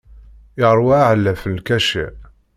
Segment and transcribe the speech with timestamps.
[0.59, 2.13] Yeṛwa aɛlaf n lkacir.